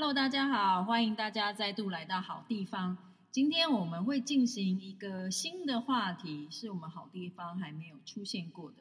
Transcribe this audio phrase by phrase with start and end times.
[0.00, 2.96] Hello，大家好，欢迎大家再度来到好地方。
[3.32, 8.76] 今天我们会进行一个新的话题，是我们好地方还没有出现过的，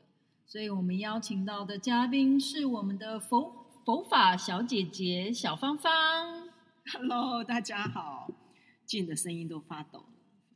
[0.46, 6.49] 所以我们邀请到的嘉宾是我们的佛佛法小姐姐小芳芳。
[6.94, 8.29] Hello，大家好，
[8.86, 10.06] 静的声音都发抖。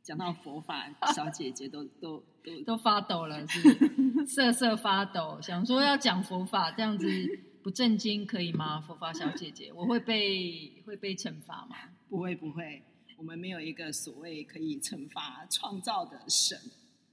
[0.00, 3.60] 讲到佛法， 小姐姐都都都都发抖了，是？
[4.28, 7.08] 瑟瑟发抖，想说要讲佛法，这样子
[7.62, 8.80] 不正经可以吗？
[8.80, 11.76] 佛法小姐姐， 我会被会被惩罚吗？
[12.08, 12.82] 不会不会，
[13.16, 16.58] 我们没有一个所谓可以惩罚创造的神。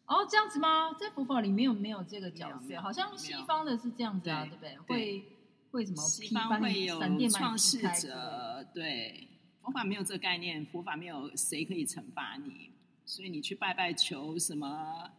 [0.06, 0.92] 哦，这样子吗？
[1.00, 2.82] 在佛法里面有没有这个角色？
[2.82, 4.78] 好像西方的是这样子啊，对，不对？
[4.88, 5.26] 会
[5.72, 6.02] 会什么？
[6.04, 9.28] 西方会有创世者，对。
[9.62, 12.72] 佛法没有这个概念，佛法没有谁可以惩罚你。
[13.06, 15.12] 所以你去拜拜求什么？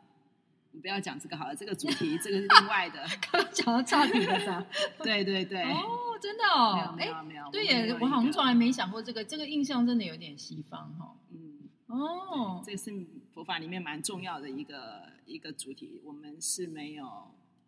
[0.73, 3.05] 你不要讲这个好了，这个主题这个是另外的。
[3.31, 4.67] 刚刚讲到差题了，是
[5.03, 5.63] 对对对。
[5.65, 7.51] 哦，真的哦，没有没有。
[7.51, 11.17] 对耶，我好像从来没想过这个，这个印象真的有点西方哈。
[11.31, 12.93] 嗯，哦，这是
[13.35, 16.01] 佛法里面蛮重要的一个一个主题。
[16.05, 17.05] 我们是没有。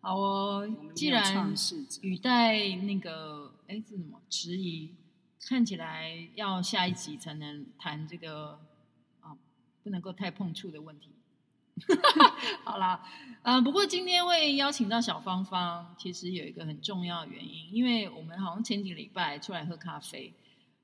[0.00, 1.55] 好哦，既然
[2.03, 4.94] 语带那个哎，这什么迟疑？
[5.48, 8.61] 看起来要下一集才能谈这个
[9.20, 9.37] 啊。
[9.83, 11.11] 不能够太碰触的问题。
[12.65, 13.03] 好啦，
[13.42, 20.33] 嗯、呃，不过今天会邀请到小芳芳，其实有一个很重要的原因，因为我们好像前几个礼拜出来喝咖啡，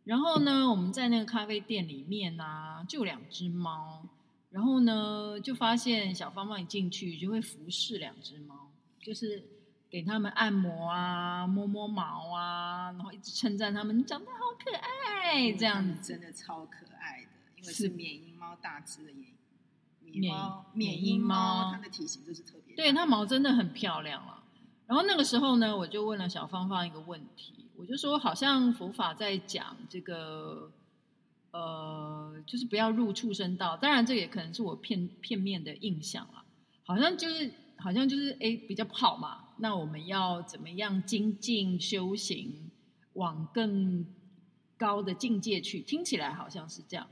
[0.04, 4.02] 然后呢，我们在那个咖啡店里面呢、啊，就有两只猫，
[4.50, 8.54] 然后呢，就发现小芳芳一进去就会服侍两只猫，
[9.00, 9.42] 就是
[9.90, 17.28] 给他们按摩啊，摸摸毛啊，然后一直称赞他们长得好可爱，这样子真的超可爱的。
[17.56, 19.12] 因为是缅因猫，大只的
[20.14, 24.42] 缅猫，缅因猫，它的体型就是特别，对，它毛真的很漂亮了。
[24.86, 30.72] 然后那个时候呢，我就问了小芳芳一个问题，我就说，好像佛法在讲这个，
[31.50, 33.76] 呃，就是不要入畜生道。
[33.76, 36.44] 当然，这也可能是我片片面的印象了。
[36.84, 39.44] 好像就是，好像就是，哎，比较不好嘛。
[39.58, 42.70] 那我们要怎么样精进修行，
[43.12, 44.06] 往更
[44.78, 45.80] 高的境界去？
[45.80, 47.06] 听起来好像是这样。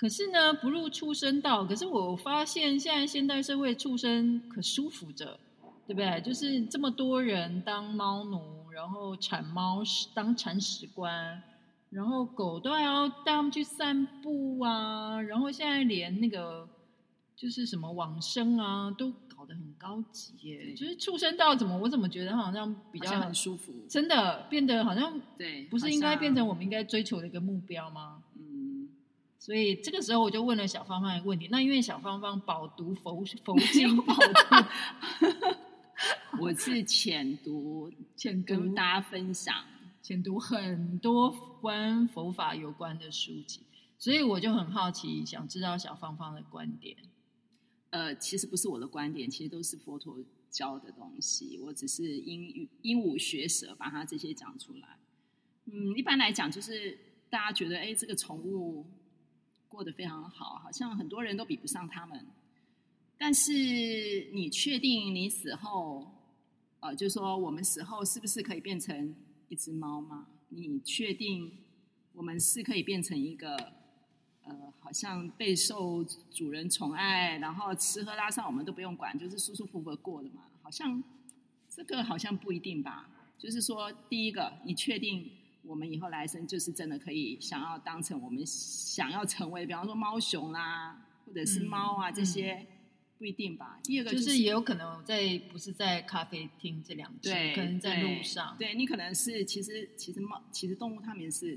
[0.00, 1.62] 可是呢，不入畜生道。
[1.62, 5.38] 可是我发现现在现代社会畜生可舒服着，
[5.86, 6.18] 对不对？
[6.22, 9.82] 就是这么多人当猫奴，然后铲猫
[10.14, 11.42] 当铲屎官，
[11.90, 16.66] 然后狗都要带他们去散步啊，然后现在连那个
[17.36, 20.72] 就是什么往生啊，都搞得很高级耶。
[20.72, 28.22] 就是畜生道怎么，我怎么觉得好像比较很舒服，真的变得好像对，不是应该变成我们应该追求的一个目标吗？
[29.40, 31.48] 所以这个时候我就问了小芳芳一个问题。
[31.50, 34.20] 那因为小芳芳饱读佛佛经， 饱读，
[36.42, 39.64] 我是浅读， 浅跟大家分享，
[40.02, 41.30] 浅读很多
[41.62, 43.60] 关佛法有关的书籍，
[43.96, 46.94] 所以我就很好奇，想知道小芳芳的观点。
[47.88, 50.18] 呃，其实不是我的观点，其实都是佛陀
[50.50, 54.98] 教的东西，我只是鹦鹦鹉学舌把它这些讲出来。
[55.64, 56.98] 嗯，一般来讲就是
[57.30, 58.84] 大家觉得，哎，这个宠物。
[59.70, 62.26] 过得非常好，好像很多人都比不上他们。
[63.16, 63.52] 但是
[64.32, 66.10] 你确定你死后，
[66.80, 69.14] 呃，就说我们死后是不是可以变成
[69.48, 70.26] 一只猫吗？
[70.48, 71.52] 你确定
[72.14, 73.54] 我们是可以变成一个，
[74.42, 76.02] 呃，好像备受
[76.32, 80.42] 主人宠爱，然后吃喝拉撒我们都不用管，就是舒舒服服过的吗？
[80.62, 81.00] 好像
[81.68, 83.08] 这个好像不一定吧。
[83.38, 85.30] 就是说，第一个，你确定？
[85.70, 92.66] 我们以后来生就是真的可以想要当成我们想要成为，比方说猫熊啦，或者是猫啊、嗯、这些，
[93.16, 93.78] 不一定吧。
[93.84, 98.56] 第二个就是、就是、也有可能在不是在咖啡厅这两只，可能在路上。
[98.58, 101.56] 对，你可能是其实其实猫其实动物它们是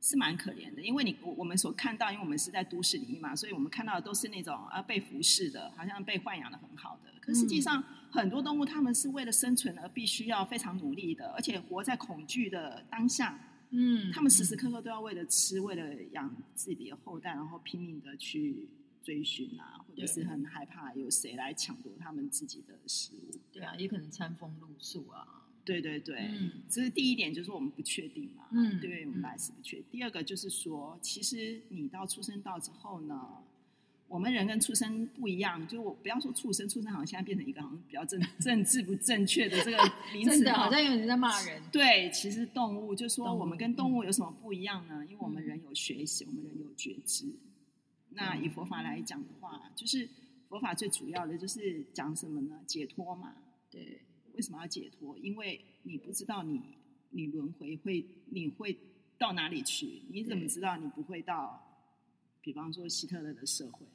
[0.00, 7.12] 是蛮可怜的，因为你我我们所看到，因为我们是在都市里面嘛，所以我们看到的都是那种啊被服侍的，好像被豢养的很好的。
[7.20, 7.80] 可实际上。
[7.80, 13.38] 嗯很多动物，它们是为了生存而必须要非常努力的，而且活在恐惧的当下。
[13.70, 18.66] 嗯，它们时时刻刻都要为了吃，为了养自己的后代，然后拼命的去
[19.02, 23.38] 追寻啊，或者是很害怕有谁来抢夺他们自己的食物。
[23.52, 25.44] 对啊，也可能餐风露宿啊。
[25.64, 28.46] 对对对，嗯，这是第一点，就是我们不确定嘛。
[28.52, 29.84] 嗯，对我们来是不确定。
[29.90, 33.28] 第二个就是说，其实你到出生到之后呢？
[34.08, 39.76] 我们人跟畜生不一样，就我不要说畜生，畜生好像现在变成一个好像比较政政治不正确的这个
[40.14, 41.62] 名词，真的好像有人在骂人。
[41.70, 45.04] 对，其实动物就说我们跟动物有什么不一样呢？
[45.04, 47.26] 因为我们人有学习，我们人有觉知。
[48.10, 50.08] 那以佛法来讲的话，就是
[50.48, 52.60] 佛法最主要的就是讲什么呢？
[52.66, 53.34] 解脱嘛。
[53.70, 54.00] 对，
[54.32, 55.18] 为什么要解脱？
[55.18, 56.62] 因为你不知道你
[57.10, 58.74] 你轮回会你会
[59.18, 60.00] 到哪里去？
[60.08, 61.78] 你怎么知道你不会到，
[62.40, 63.86] 比方说希特勒的社会？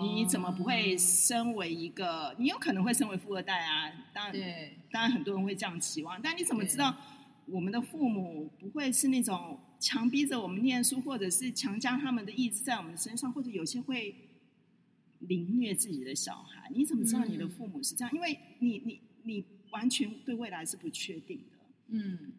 [0.00, 2.34] 你怎么不会身为一个？
[2.38, 3.92] 你有可能会身为富二代啊！
[4.12, 6.20] 当然，对，当然很多人会这样期望。
[6.20, 6.96] 但你怎么知道
[7.46, 14.14] 我们的父母不会是那种强逼着我们念书，或者是强加他们的意志在我们身上，或者有些会
[15.20, 16.70] 凌虐自己的小孩？
[16.74, 18.12] 你怎么知道你的父母是这样？
[18.12, 21.58] 嗯、因为你你你完全对未来是不确定的。
[21.88, 22.32] 嗯。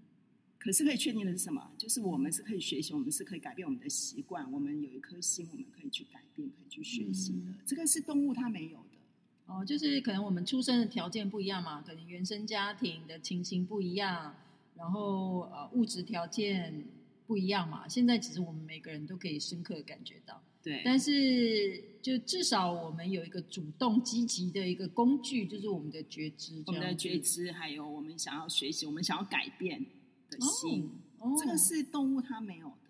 [0.59, 1.71] 可是可以确定的是什么？
[1.77, 4.51] 就是我们是可以学习，我们是可以改变我们的习惯。
[4.51, 7.49] 我们有一颗心，我们可以去改变，可以去学习的。
[7.49, 8.97] 嗯、这个是动物它没有的。
[9.45, 14.35] 哦，就是可能我们出生的条件不一样嘛，可能原生家庭的情形不一样，
[14.75, 16.83] 然后呃物质条件
[17.25, 17.87] 不一样嘛。
[17.87, 20.43] 现在其实我们每个人都可以深刻感觉到。
[20.61, 20.81] 对。
[20.83, 26.61] 但是就至少我们有一个主动积极的一个工具，就是我们的觉知。
[26.67, 29.83] 我们的觉知，还有我们想要学习，我们想要改变。
[30.29, 32.89] 的心，哦哦、这个是动物它没有的，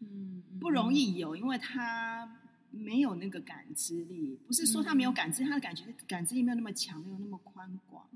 [0.00, 2.40] 嗯，不容易有，因为它
[2.70, 4.36] 没有那个感知力。
[4.46, 8.06] 不是说它没有感知，它的感觉感知力没有那么强，没有那么宽广。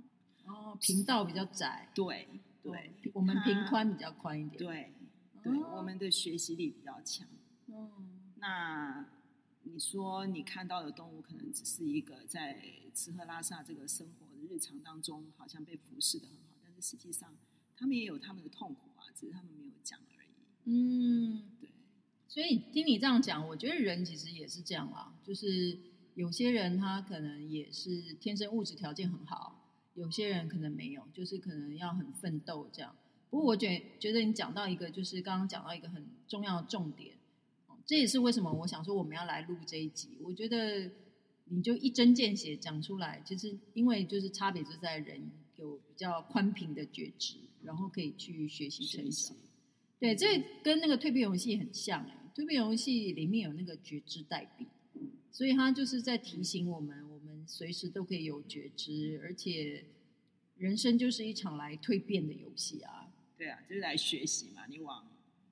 [0.45, 2.29] 哦，频道比较窄，对
[2.63, 4.93] 对，对我们频宽比较宽一点，对
[5.43, 7.27] 对，我们的学习力比较强。
[7.67, 7.91] 哦，
[8.37, 9.07] 那
[9.62, 12.62] 你说你看到的动物，可能只是一个在
[12.95, 17.35] 吃喝拉撒这个生活的日常当中，好像被服侍的很好，但是实际上。
[17.78, 20.28] 他们也有他们的痛苦啊，只是他们没有讲而已。
[20.64, 21.69] 嗯，对。
[22.28, 25.14] 所以听你这样讲，我觉得人其实也是这样啦。
[25.25, 25.78] 就是
[26.14, 32.94] 有些人他可能也是天生物质条件很好，有些人可能没有，就是可能要很奋斗这样。
[33.31, 37.17] 不过我觉觉得你讲到一个，就是刚刚讲到一个很重要的重点，
[37.84, 40.19] 这也是为什么我想说我们要来录这一集。
[40.23, 40.90] 我觉得
[41.44, 47.37] 你就一针见血讲出来，其实因为就是差别就在人有比较宽平的觉知。
[47.62, 49.37] 然后可以去学习成长，
[49.99, 52.23] 对，这跟那个蜕变游戏很像哎。
[52.37, 54.67] 蜕变游戏里面有那个觉知代币，
[55.32, 59.87] 所以它就是在提醒我们，我们随时都可以有觉知，而且
[60.58, 63.11] 人生就是一场来蜕变的游戏啊。
[63.38, 65.09] 对啊，就是来学习嘛，你往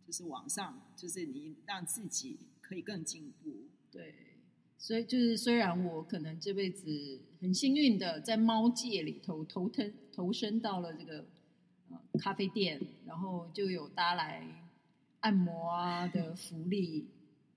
[0.07, 3.51] 就是往上，就是你让自己可以更进步。
[3.91, 4.15] 对，
[4.77, 11.25] 所以就是虽然我可能这辈子很幸运的在猫界里头投投投身到了这个。
[12.19, 14.47] 咖啡店，然后就有大家来
[15.21, 17.07] 按摩啊的福利，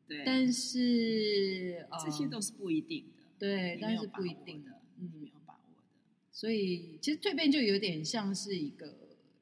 [0.07, 5.83] 对，但是这些都是不一定的，对，但是不一定的，嗯，没有把握的。
[6.31, 8.95] 所以其实蜕变就有点像是一个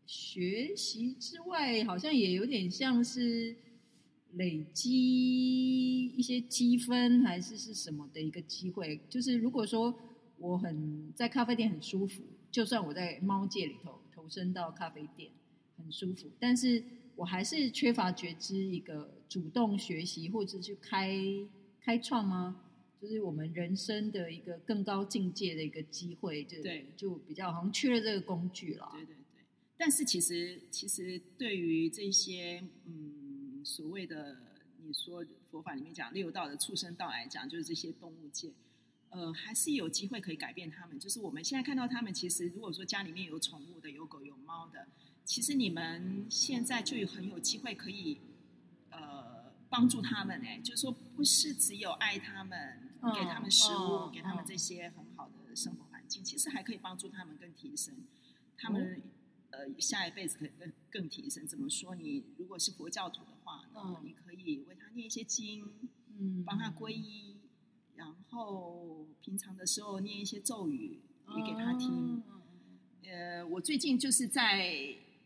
[0.06, 3.56] 学习之外，好像也有点像是
[4.34, 9.00] 累积一些积分，还是是什么的一个机会。
[9.10, 9.98] 就是如果说
[10.40, 12.22] 我很在咖啡店很舒服，
[12.52, 14.02] 就算我在猫界里头。
[14.26, 15.30] 投身到咖啡店
[15.78, 16.84] 很舒服，但是
[17.16, 21.16] 我还是缺乏觉知，一个主动学习或者去开
[21.80, 22.60] 开创吗？
[23.00, 28.90] 就是我们人生的一个更高境界的一个机会，就对，就比较好像缺了这个工具了。
[28.94, 29.18] 对对对。
[29.78, 34.38] 但是其实其实对于这些嗯所谓的
[34.84, 38.50] 你说佛法里面讲六道的畜生道来讲，就是这些动物界。
[39.10, 41.00] 呃，还是有机会可以改变他们。
[41.00, 44.88] 就是我们现在看到他们，其实如果说家里面有宠物的，有狗有猫的，
[45.24, 48.20] 其实你们现在就有很有机会可以
[48.90, 50.42] 呃帮助他们。
[50.42, 57.96] 哎，就是说不是只有爱他们，给他们食物，哦、给他们这些很好的生活环境，哦、其实还可以帮助他们更提升
[58.58, 59.02] 他们、
[59.52, 61.48] 哦、呃下一辈子可以更更提升。
[61.48, 61.96] 怎么说？
[61.96, 65.72] 你如果是佛教徒的话那么、你可以为他念一些经，
[66.20, 67.35] 嗯，帮他皈依。
[68.36, 71.00] 然后平常的时候念一些咒语
[71.38, 72.22] 也给他听。
[73.06, 74.76] 呃，我最近就是在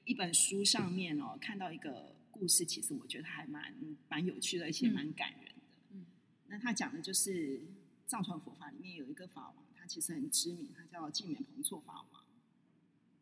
[0.06, 3.74] 一本书上面哦看到一个故事，其实我觉得还蛮
[4.08, 5.62] 蛮有趣的，而且蛮感人的。
[5.90, 6.06] 嗯，
[6.50, 7.60] 那他讲的就是
[8.06, 12.24] 藏传佛法里面有一个法王，他其实很知名，他叫净冕彭措法王。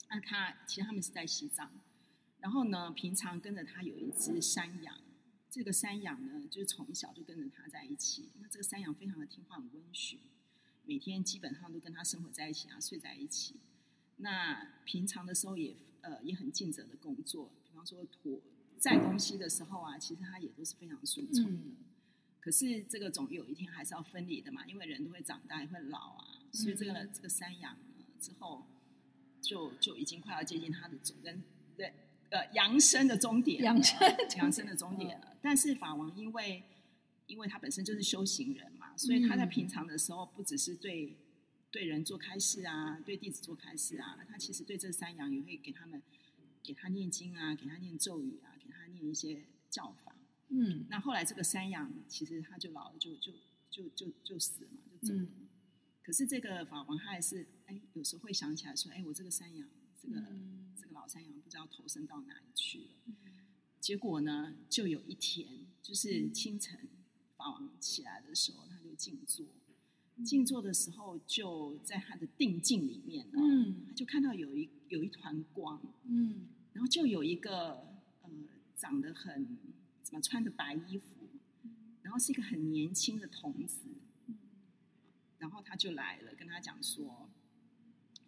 [0.09, 1.71] 那他其实他们是在西藏，
[2.41, 4.97] 然后呢，平常跟着他有一只山羊。
[5.57, 8.29] 这个山羊呢，就是从小就跟着他在一起。
[8.39, 10.19] 那这个山羊非常的听话，很温驯，
[10.85, 13.55] 每天基本上都跟他生活在一起啊，睡在一起。
[14.17, 18.39] 那平常的时候也呃也很尽责的工作，比方说驮
[18.77, 21.65] 载东西的时候啊，其实他也都是非常顺从的。
[21.65, 21.77] 嗯、
[22.39, 26.43] 可是这个总有一天还是要分离的嘛，因为人都会长大，也会老啊。
[26.51, 28.67] 所以这个、嗯、这个山羊呢，之后
[29.41, 31.41] 就就已经快要接近他的主人，
[31.75, 31.91] 对。
[32.29, 33.97] 呃，阳生的终点，阳生
[34.37, 35.37] 阳生的终点了。
[35.41, 36.63] 但是法王因为，
[37.27, 41.15] 因为他本身就是修行人嘛，所以他在平常的时候，不只是对
[41.71, 46.01] 对人做开示啊，对弟子做开示啊，他其实对这三羊也会给他们，
[46.61, 50.15] 给他念经啊，给他念咒语啊，给他念念一些教法。
[50.49, 53.31] 嗯，那后来这个山羊其实他就老了，就就
[53.69, 55.21] 就就就死了嘛，就走了。
[55.21, 55.47] 嗯
[56.03, 59.67] 可是这个法王他还是哎，有时候会想起来说，哎，我这个山羊，
[60.01, 62.85] 这个、嗯、这个老山羊不知道投身到哪里去了。
[63.05, 63.15] 嗯、
[63.79, 65.47] 结果呢，就有一天，
[65.81, 66.77] 就是清晨，
[67.37, 69.45] 法王起来的时候，他就静坐。
[70.25, 78.29] 静坐的时候，就在他的定境里面呢，嗯，他就看到有一有一团光，嗯，然后就有一个呃，
[78.75, 79.57] 长得很
[80.03, 81.29] 怎么穿着白衣服，
[82.01, 83.87] 然后是一个很年轻的童子。
[85.37, 87.29] 然后他就来了，跟他讲说，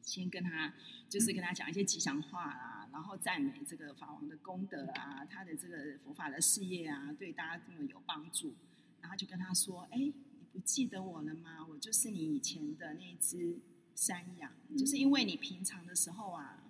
[0.04, 0.74] 先跟他
[1.10, 8.54] 就是跟他讲一些吉祥话啊，然后赞美这个法王的功德啊，他的这个佛法的事业啊，对大家这么有帮助。
[9.02, 10.14] 然后就跟他说，哎，你
[10.52, 11.66] 不记得我了吗？
[11.70, 13.60] 我就是你以前的那只
[13.96, 16.64] 山羊，就是因为你平常的时候啊，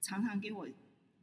[0.00, 0.66] 常常给我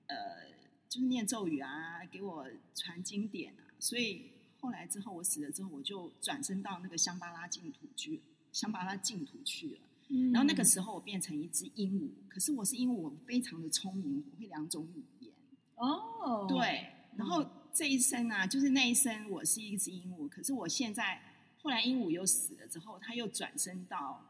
[0.08, 0.50] 呃，
[0.88, 8.22] 就是念咒语啊，给我传经典啊，所以后来之后我死了之后，我就转身到那个香巴拉净土去。
[8.52, 15.32] 香巴拉净土去了，嗯、然后那个时候我变成一只鹦鹉，可是我是鹦鹉，我非常的聪明，我会两种语言。
[15.76, 21.22] 哦，对，然后这一生啊，就是那一生我是一只鹦鹉，可是我现在
[21.62, 24.26] 后来鹦鹉又死了之后，它又转身到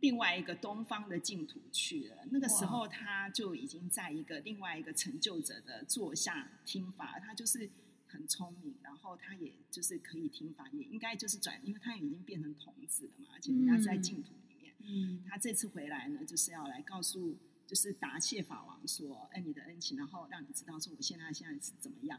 [0.00, 2.16] 另外一个东方的净土去了。
[2.30, 7.70] 那个时候他就已经在一个另外一个成就者的座下听法，他就是。
[8.10, 14.32] 很聪明，然后他也就是可以听法，也应该就是转，因为他已经变成童子了嘛，而且人家在净土。
[14.80, 22.18] 嗯，他这次回来呢，就是要来告诉，就是答谢法王说，哎，你的恩情，然后让你知道说我现在现在是怎么样。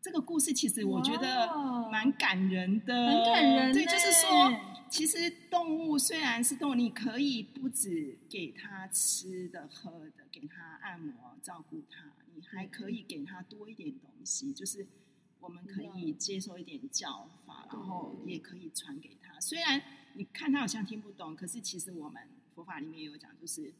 [0.00, 1.46] 这个故事其实我觉得
[1.90, 3.72] 蛮感人的，很感人。
[3.72, 4.50] 对，就是说，
[4.88, 14.86] 其实动物虽然是动物，你可以不止给它吃的喝的，给它按摩照顾它，你还可以给它多一点东西，就是。
[15.42, 19.40] 我们可以接受一点教法，然后也可以传给他。
[19.40, 19.82] 虽然
[20.14, 22.22] 你看他好像听不懂，可是其实我们
[22.54, 23.72] 佛法里面有讲，就是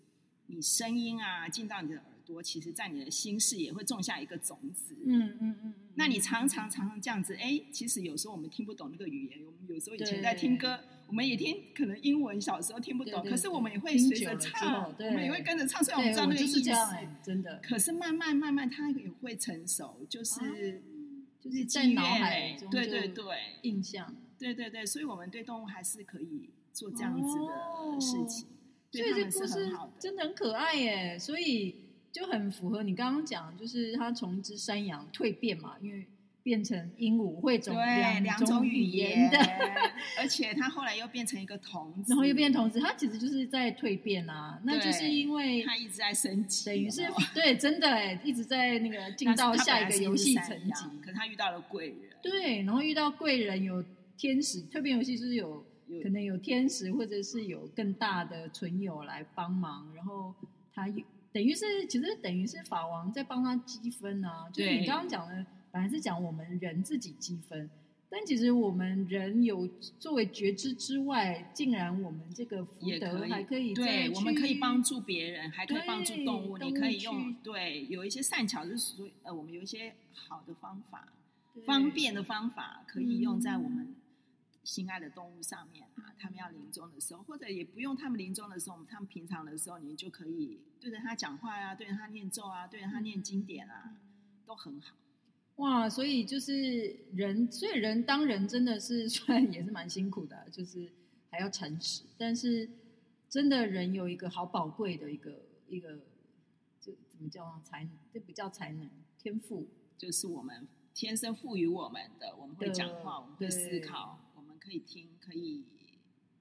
[0.47, 4.95] 你声音啊进到你的耳朵，其实在你的心室也会种下一个种子。
[5.05, 5.75] 嗯嗯嗯。
[5.95, 9.45] 那你常常常常这样子，哎，其实有时候我们听不懂那个语言。
[9.45, 16.61] 我们有时候以前在听歌，我们也听，可能英文小时候听不懂，可是我们也会随着唱，我们也会跟着唱，虽然我们知道那个意思。
[17.23, 17.61] 真的。
[17.63, 20.83] 可是慢慢慢慢，他也会成熟，就是。
[21.43, 23.25] 就是在脑海中，对对对，
[23.63, 28.49] 印象，对对对，所以我们对动物还是可以做这样子的事情，
[28.91, 31.77] 所以这故事真的很可爱耶，所以
[32.11, 36.07] 就很符合你刚刚讲，就是它从一只山羊蜕变嘛，因为。
[36.43, 39.39] 变成鹦鹉会种两两种语言的，
[40.19, 44.59] 而且他后来又变成一个童 子，然后又变童子，他其实就是在蜕变啊。
[44.65, 50.85] 那就是因为他一直在升级，等于是对，真的哎，一直在那个 进到下一个游戏层级。
[51.03, 53.85] 可是他遇到了贵人，对，然后遇到贵人有
[54.21, 55.65] 天使，蜕变游戏就是有
[56.03, 60.35] 可能有天使，或者是有更大的存友来帮忙，然后
[60.75, 60.87] 他
[61.33, 65.47] 等于是其实等于是法王在帮他积分啊，就是你刚刚讲的。
[65.73, 67.71] 本来是讲我们人自己积分，
[68.09, 69.69] 但其实我们人有
[70.01, 76.59] 作为觉知之外，竟然我们这个福德还可以对，我们可以帮助别人，还可以帮助动物。
[76.59, 81.13] 你可以用对有一些善巧，就是说呃，我们有一些好的方法，
[81.65, 83.95] 方便的方法，可以用在我们
[84.71, 86.15] 心爱的动物上面啊。
[86.17, 93.97] 他们要临终的时候，或者也不用他们临终的时候，他们平常的时候，你就可以对着他讲话呀，对着他念咒啊，对着他念经典啊，
[94.47, 94.95] 都很好。
[95.57, 100.91] 哇，所以就是人，所以人当人真的是 虽然也是蛮辛苦的，啊，就是
[101.31, 102.71] 还要诚实，但是
[103.29, 105.99] 真的人有一个好宝贵的一个一个，
[106.81, 107.93] 这怎么叫才能？
[108.13, 112.35] 这不叫才能，天赋就是我们天生赋予我们的。
[112.37, 114.19] 我们会讲话，我们会思考，
[114.71, 115.65] 可以听，可以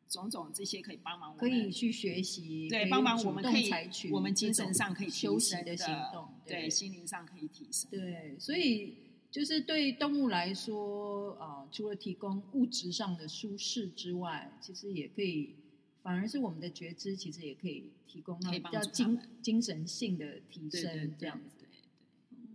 [0.08, 8.94] 种种这些可以帮忙我们，可以去学习，对，帮忙我们可以采取我们精神上可以休息的行动，对，对心灵上可以提升，对，所以。
[9.32, 11.38] 就是对动物来说，
[11.72, 15.54] 除了提供物质上的舒适之外，其实也可以，
[16.02, 21.59] 反而是我们的觉知，其实也可以提供那比较精精神性的提升，这样子。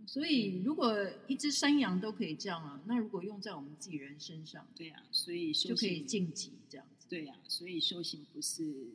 [0.07, 0.95] 所以，如果
[1.27, 7.07] 一只山羊都可以这样啊，那如果用在我们自己人身上，对呀、啊，所以修行就可以晋级这样子。
[7.09, 8.87] 对呀、啊，所以修行不是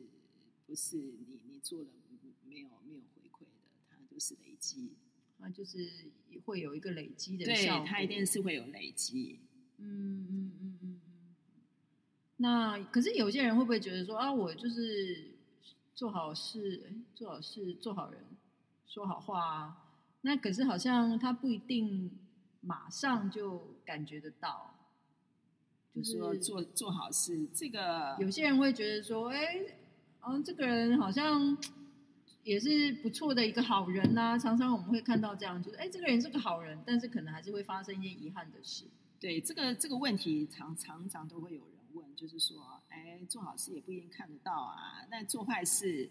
[0.65, 1.89] 不是你你做了
[2.47, 3.47] 没有没有回馈的，
[3.89, 4.91] 它都是累积。
[5.39, 5.89] 啊，就是
[6.45, 9.39] 会有一个累积的效果，对，它一定是会有累积。
[9.77, 11.01] 嗯嗯嗯嗯嗯。
[12.37, 15.31] 那可是有些人会不会觉得说啊，我就是
[15.95, 18.23] 做好事，做好事，做好人，
[18.85, 19.87] 说好话啊。
[20.21, 22.11] 那可是好像他不一定
[22.61, 24.75] 马上就感觉得到，
[25.95, 27.47] 就是说做做好事。
[27.53, 29.59] 这个有些人会觉得说，哎，
[30.27, 31.57] 嗯，这个人好像
[32.43, 34.37] 也是不错的一个好人呐、啊。
[34.37, 38.85] 常常我们会看到这样，就是哎，这个人是个好人，但是可能还是会发生一些遗憾的事。
[39.19, 46.09] 对，这个这个问题常常常都会有人问，就是说，哎，做好事也不一定看得到啊，那做坏事。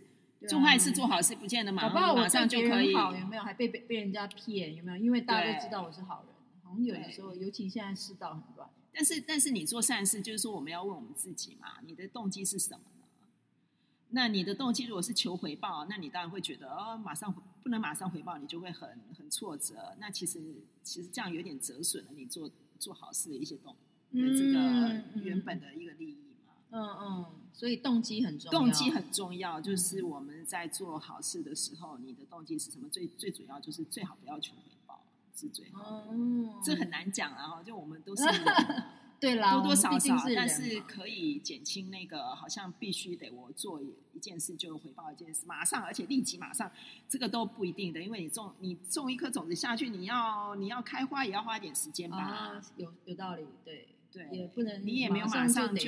[0.49, 3.43] 做坏事做好事不见得马上马上就可以好，有没有？
[3.43, 4.97] 还被被被人家骗，有没有？
[4.97, 8.69] 因为大家都知道我是好人，好像有的时候，尤其现在世道很乱。
[8.93, 13.07] 但是但是你做善事，就是说我们要问我们自己嘛，你的动机是什么呢？
[14.13, 17.33] 那你的动机如果是求回报，那你当然会觉得哦，马上
[17.63, 19.95] 不能马上回报，你就会很很挫折。
[20.01, 20.41] 那其实
[20.83, 23.77] 其实这样有点折损了你做做好事的一些动
[24.13, 26.55] 的这个原本的一个利益嘛。
[26.71, 28.59] 嗯嗯，所以动机很重要。
[28.59, 32.89] 动机很重要，就是我们在做好事的时候，你的动机是什么？
[32.89, 35.01] 最最主要就是最好不要求回报
[35.37, 36.05] 是最好。
[36.11, 38.23] 嗯，这很难讲啊，哈，就我们都是
[39.19, 43.81] 对啦，多多少少，但是可以减轻那个好像必须得我做
[44.15, 46.71] 一件事就回报一件事，马上而且立即马上，
[47.09, 52.17] 这个都不一定的，因为你种你种一颗种子下去，你要你要开花也要花一点时间吧。
[52.17, 53.89] 啊，有有道理，对。
[54.13, 55.85] 对，也不能你也没有马上就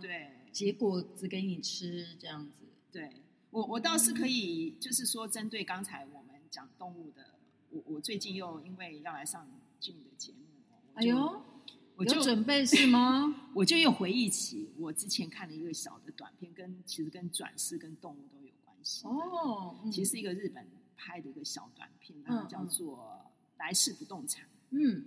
[0.00, 2.64] 对，结果只给你吃这样子。
[2.90, 3.12] 对，
[3.50, 7.36] 我我倒是可以，就是说针对刚才我们讲动物的，
[7.70, 9.48] 我我最近又因为要来上
[9.78, 10.38] 俊的节目，
[10.94, 11.40] 哎呦，
[11.94, 13.50] 我就准备是吗？
[13.54, 19.76] 我就又回忆起我之前看了一个小的短片，跟其实跟转世跟动物都有关系哦。
[19.92, 23.22] 其实是一个日本拍的一个小短片，它叫做
[23.60, 24.44] 《来世不动产》。
[24.70, 25.04] 嗯。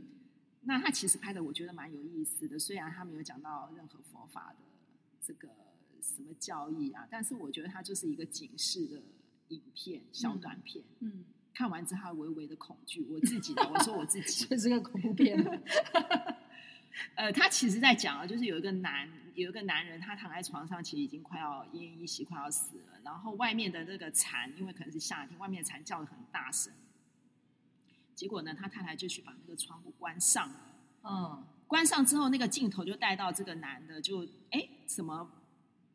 [0.64, 4.64] 那他其实拍的我觉得蛮有意思的，虽然他没有讲到任何佛法的
[5.32, 5.48] 这个
[6.02, 9.02] 什么教义啊，但是我觉得它就是一个警示的
[9.48, 10.84] 影片，小短片。
[11.00, 15.38] 嗯，嗯，看完之后他微微的恐惧，我自己的，我说我自己， 这是个恐怖片。
[17.16, 23.00] 呃，他其实在讲啊，就是有一个男，有一个男人，他躺在床上，其实已经快要奄奄一息，快要死了。
[23.06, 26.74] 然后外面的那个蝉，因为可能是夏天，外面的蝉叫的很大声。
[28.14, 30.76] 结果呢，他太太就去把那个窗户关上了。
[31.04, 35.26] 嗯，关上之后，那个镜头就带到这个男的，就哎，怎么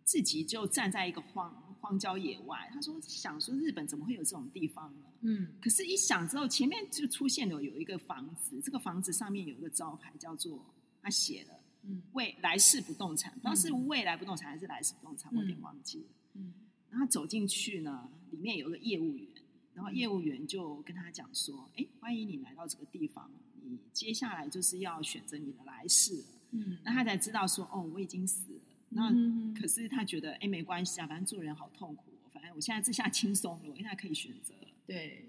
[0.05, 2.67] 自己就站在一个荒荒郊野外？
[2.73, 5.07] 他说想说日本怎么会有这种地方呢？
[5.21, 10.65] 嗯，可是，一想之后，前面就出现了有一个房子，这个房子上面有一个招牌，叫做
[11.03, 16.07] 他写了“嗯，未来世不动产”，不知道是未来不动产还是来世不动产，我有点忘记了。
[16.37, 16.55] 嗯，
[16.89, 19.29] 然后走进去呢，里面有个业务员。
[19.75, 23.31] 然后业务员就跟他讲说：“哎，欢迎你来到这个地方，
[23.69, 29.13] 你接下来就是要选择你的来世了。”嗯，那他才知道说：“哦，我已经死了。”那
[29.59, 34.55] 可是他觉得：“哎，没关系啊，反正做人好痛苦，反正我现在这下轻松了，我现在可以选择。”
[34.87, 35.29] 对。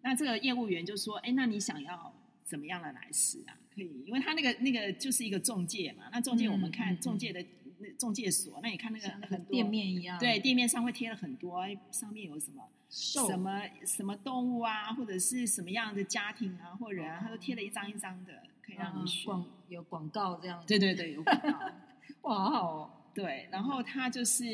[0.00, 2.14] 那这个业务员就说：“哎，那你想要
[2.44, 3.58] 怎么样的来世啊？
[3.74, 6.04] 可以，因为他那个那个就是一个中介嘛。
[6.12, 7.44] 那中介我们看中介的
[7.78, 19.26] 那中介所，那你看那个很多店面一样，对，店面上会贴了很多，上面有什么？”什么什么动物啊，或者是什么样的家庭啊，或人啊，他都贴了一张一张的，可以让你选。
[19.26, 20.66] 广有广告这样子。
[20.66, 21.48] 对对对，有广告。
[22.22, 22.90] 哇，好好哦。
[23.12, 24.46] 对，然后他就是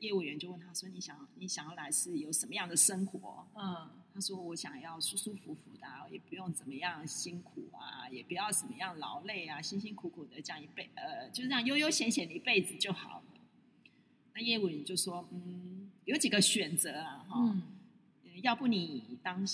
[0.00, 13.24] 业务员就问他说：“你想你想要来是有什么样的生活？”嗯，他说：“我想要舒舒服服的，也不用怎么样辛苦啊，也不要怎么样劳累啊，辛辛苦苦的这样一辈呃，就这样悠悠闲闲的一辈子就好了。”
[14.34, 17.62] 那业务员就说：“嗯。”有几个选择啊，哈、嗯，
[18.40, 19.44] 要不你当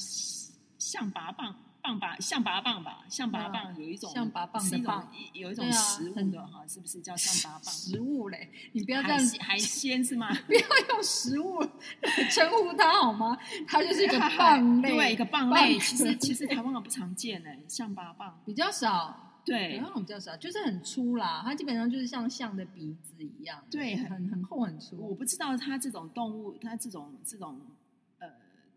[0.78, 7.68] 象拔蚌棒吧，象拔蚌吧，象拔蚌有一种象拔蚌的蚌，有一种食物的哈，是不是叫象拔蚌？
[7.70, 10.28] 食物嘞，你不要这样海鲜是吗？
[10.46, 11.60] 不要用食物
[12.30, 13.36] 称呼它好吗？
[13.66, 15.78] 它就是一个 蚌类，对，一个蚌类。
[15.78, 19.28] 其实其实台湾不常见嘞，象拔蚌比较少。
[19.44, 21.42] 对，然后比较少，就是很粗啦。
[21.44, 24.96] 它基本上就是像象的鼻子一样，对，很很厚很粗。
[24.96, 27.66] 我不知道它这种动物，它这种这种呃，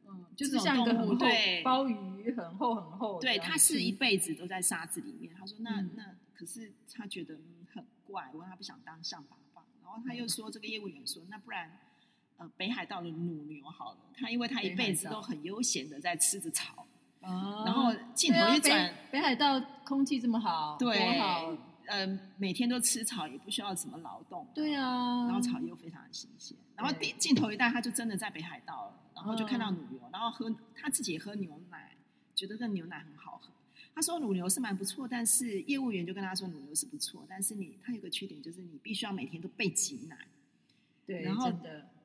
[0.07, 3.19] 嗯，就是像一个很厚对鲍鱼，很厚很厚。
[3.19, 5.33] 对，它是一辈子都在沙子里面。
[5.37, 7.35] 他说：“那那可是他觉得
[7.73, 11.71] 很怪，我问他不想当象拔蚌。”然后他又说：“这个业务员说，那不然
[12.37, 16.85] 呃，北海道的乳牛好了，他因为他一辈子都很悠闲的在吃着草。”
[17.21, 28.94] 哦，然后镜头一转，北，北海道空气这么好，对，多好，呃，每天都吃草，也不需要什么劳动，对啊，然后草又非常的新鲜，然后镜镜头一带，他就真的在北海道了，然
[29.25, 31.95] 后就看到乳牛，然后喝他自己也喝牛奶，
[32.35, 33.51] 觉得这牛奶很好喝。
[33.93, 40.27] 他说乳牛是蛮不错，但是业务员就跟他说乳牛是不错，但是你他有个缺点就是你必须要每天都备挤奶，
[41.05, 41.51] 对，然后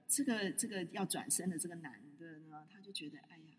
[0.09, 3.55] 这个这个要转身的这个男的呢，他就觉得哎呀，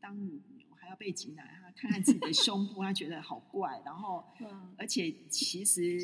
[0.00, 0.66] 当乳牛。
[0.80, 3.82] 还要被挤奶，他看看自己的胸部，他觉得好怪。
[3.84, 5.98] 然后， 嗯而且其实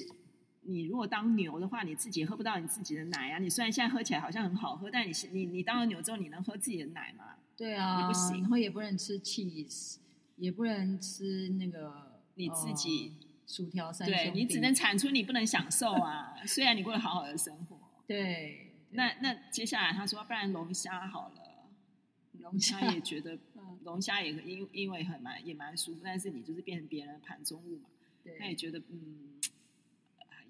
[0.64, 3.38] 你如果当牛的话，你自己也喝不到你自己的奶啊。
[3.38, 7.37] 你虽然现在喝起来好像很好喝，但你你你当了牛之后，你能喝自己的奶吗？
[7.57, 9.96] 对啊，你不行然后也不能吃 cheese，
[10.37, 16.35] 也不能吃那个你自己、呃薯条三对你只能产出，你不能享受啊。
[16.46, 21.68] 虽然你过得好好的生活，对那那接下来他说，不然龙虾好了，
[22.40, 27.85] 龙虾也觉得 嗯龙虾也因因为很蛮也蛮舒服，但是你就是变成别人的盘中物嘛。
[28.24, 29.38] 对他也觉得嗯，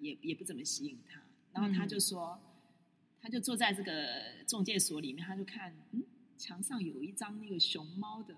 [0.05, 1.21] 也也不怎么吸引他。
[1.53, 2.51] 然后他就说，嗯
[3.25, 6.03] 他就坐在这个中介所里面，他就看，嗯，
[6.37, 8.35] 墙上有一张那个熊猫的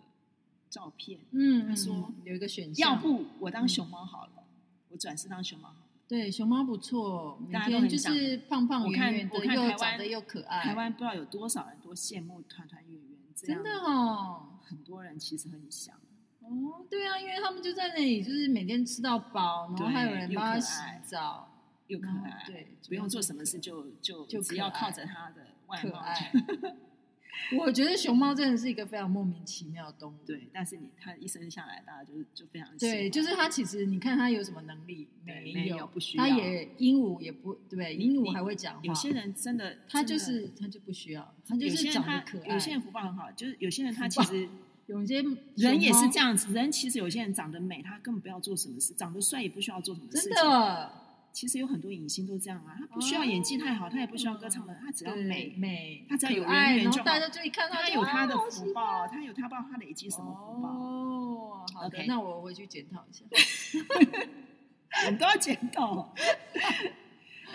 [0.70, 1.18] 照片。
[1.32, 4.44] 嗯，他说嗯有一个选项，要不我当熊猫好了，
[4.90, 5.86] 我转世当熊猫好了。
[6.06, 14.60] 对熊猫不错，每大家都天就是胖胖我看圆圆的，又长得又可爱，台湾不知道有多少人多羡慕团团圆圆，这样真的哦。
[14.62, 15.96] 很多人其实很想。
[16.42, 21.55] 哦，对啊，因为他们就在那里，就是每天吃到饱，然后还有人又帮他洗澡，
[21.88, 26.32] 又可爱，对不用做什么事就就就只要靠着他的外貌可爱。
[27.58, 30.16] 我觉得熊猫真的是一个非常莫名其妙的动物。
[30.24, 38.80] 对，但是你他一生下来，大家就就非常喜对，欢就是它其实你看它有什么能力对没没有不需要它也鹦鹉也不对，你鹦鹉还会讲话。
[38.82, 42.54] 有些人真的， 它就是它就不需要，它就有是些人他长得可爱。
[42.54, 44.48] 有些人福报很好，就是有些人他其实
[44.86, 45.22] 有些
[45.56, 50.42] 人也是这样，子，人其实有些人长得美，他根本不要做什么事；长得帅也不需要做什么事真情。
[50.42, 50.90] 的
[51.36, 55.54] 其实有很多影星都这样啊，他不需要演技太好，他也不需要歌唱的，他只要美。
[55.58, 63.22] 美，他只要有可爱人缘就好然后大家就一看就他有他的福报，他有他不知道他累积什么福报，哦，好的那我回去检讨一下。
[65.04, 66.14] 我们都要检讨。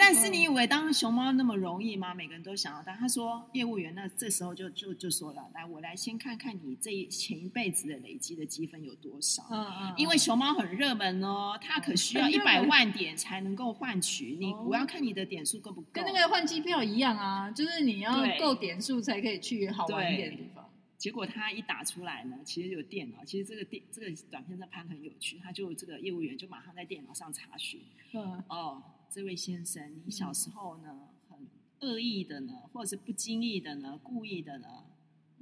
[0.03, 2.11] 但是你以为当熊猫那么容易吗？
[2.11, 2.97] 每个人都想要当。
[2.97, 9.45] 他说业务员，那这时候就就就说了，来，我来先看看你这一前一辈子的累积的积分有多少。
[9.51, 14.35] 嗯嗯，因为熊猫很热门哦，它可需要一百万点才能够换取。
[14.39, 15.87] 你哦我要看你的点数够不够。
[15.93, 20.67] 跟那个换机票一样啊，就是你要够点数才可以去好玩一点的地方。
[20.97, 27.79] 结果他一打出来呢，其实有电脑，其实这个电这个短片在拍很有趣，他就这个业务员就马上在电脑上查询。
[28.13, 31.37] 嗯哦，这位先生，你小时候呢，很
[31.81, 34.85] 恶意的呢，或者是不经意的呢，故意的呢，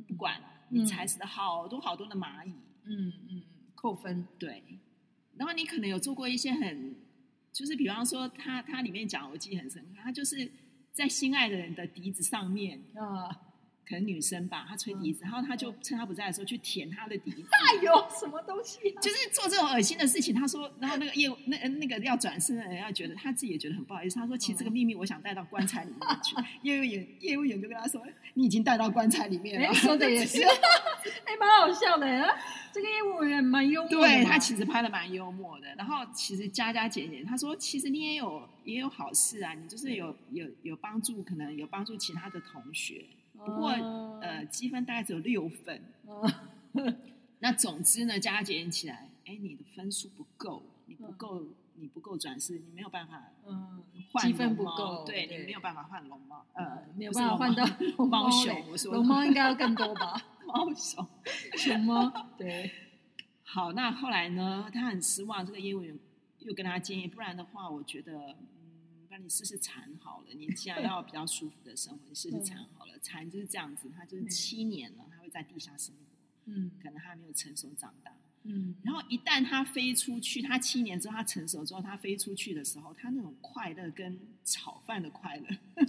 [0.07, 2.51] 不管，你踩死了好多好多的蚂蚁，
[2.85, 3.43] 嗯嗯，
[3.75, 4.25] 扣分。
[4.39, 4.63] 对。
[5.37, 6.95] 然后你可能有做过一些很，
[7.53, 10.51] 就是比方说他他里面讲，我记得很深刻，他就是
[10.91, 13.48] 在心爱的人的笛子上面，啊，
[13.89, 17.47] 可能女生吧，她吹笛子，然后他就趁她不在的时候去舔她的笛子。
[17.51, 19.01] 哎呦，什么东西、啊？
[19.01, 26.35] 就是做这种恶心的事情，他说，然后那个业务那那个要转身的人要觉得他自己也觉得很不好意思，他说其实这个秘密我想带到棺材里面去。
[26.61, 29.67] 业务员业务员就跟他说，你已经带到棺材里面了。
[29.67, 30.43] 哎，说的也是，
[31.25, 32.07] 哎，蛮好笑的。
[32.71, 35.67] 这个业务员蛮幽默的，对他其实拍的蛮幽默的。
[35.75, 43.03] 然后其实加加减减，他说其实你也有也有好事啊，你就是有有有帮助，可能有帮助其他的同学。
[43.45, 45.81] 不过、哦呃，积分大概只有六分。
[46.05, 46.29] 哦
[47.41, 51.41] 那总之呢，加减起来，哎，你的分数不够，你不够，
[51.75, 57.65] 你不够转世，你没有办法嗯，换积分不够，对对你没有办法换龙猫，呃，没有办法换到
[57.97, 60.21] 猫猫熊，我说龙猫应该要更多吧？
[60.45, 61.07] 猫熊。
[61.55, 62.69] 熊猫，对，
[63.43, 65.97] 好，那后来呢，他很失望，这个业务员
[66.39, 68.35] 又跟他建议，不然的话，我觉得，
[69.21, 70.27] 你试试禅好了。
[70.33, 72.93] 你既然要比较舒服的生活，你试试禅好了。
[73.01, 76.01] 禅就是这样子，他就是七年了，他会在地下生活，
[76.45, 78.11] 嗯可能他还没有成熟长大。
[78.43, 85.47] 嗯，然后一旦他飞出去，他七年之后他成熟之后，他飞出去的时候，他那种快乐跟炒饭的快乐，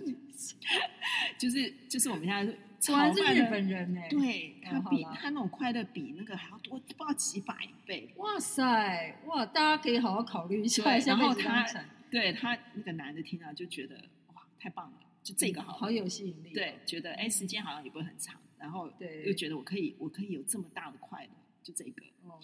[1.39, 8.13] 就是就是我们现在炒 果然是日本人呢。，对他比他那种快乐比那个还要多，不知道几百倍。
[8.17, 11.65] 哇塞，哇，大家可以好好考虑一下，然后他
[12.11, 13.97] 对他那个男的听到就觉得
[14.35, 16.53] 哇，太棒了，就这个好了，好有吸引力。
[16.53, 21.31] 对，觉得哎时间好像也不会很长，然后对又觉得我可以我可以有这么大的快乐，
[21.63, 22.41] 就这个哦，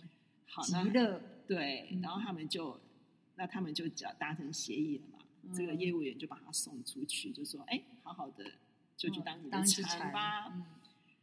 [0.47, 2.81] 好那极乐，对，嗯然后他们就
[3.35, 8.45] 那他们就只要达成协议了嘛，嗯这个业务员就把他送出去，就说哎，好好的
[8.97, 10.53] 就去当你的当一只禅吧。
[10.55, 10.65] 嗯